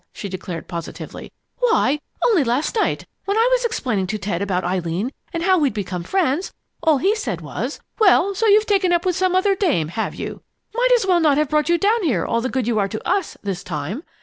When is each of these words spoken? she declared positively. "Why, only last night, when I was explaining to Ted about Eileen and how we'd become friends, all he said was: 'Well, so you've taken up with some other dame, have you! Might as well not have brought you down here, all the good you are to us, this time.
she 0.11 0.27
declared 0.27 0.67
positively. 0.67 1.31
"Why, 1.59 1.99
only 2.25 2.43
last 2.43 2.75
night, 2.75 3.05
when 3.25 3.37
I 3.37 3.47
was 3.51 3.63
explaining 3.65 4.07
to 4.07 4.17
Ted 4.17 4.41
about 4.41 4.63
Eileen 4.63 5.11
and 5.31 5.43
how 5.43 5.59
we'd 5.59 5.75
become 5.75 6.01
friends, 6.01 6.51
all 6.81 6.97
he 6.97 7.13
said 7.13 7.39
was: 7.39 7.79
'Well, 7.99 8.33
so 8.33 8.47
you've 8.47 8.65
taken 8.65 8.91
up 8.91 9.05
with 9.05 9.15
some 9.15 9.35
other 9.35 9.53
dame, 9.53 9.89
have 9.89 10.15
you! 10.15 10.41
Might 10.73 10.89
as 10.95 11.05
well 11.05 11.19
not 11.19 11.37
have 11.37 11.49
brought 11.49 11.69
you 11.69 11.77
down 11.77 12.01
here, 12.01 12.25
all 12.25 12.41
the 12.41 12.49
good 12.49 12.65
you 12.65 12.79
are 12.79 12.87
to 12.87 13.07
us, 13.07 13.37
this 13.43 13.63
time. 13.63 14.01